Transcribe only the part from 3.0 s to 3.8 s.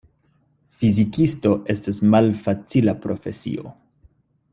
profesio.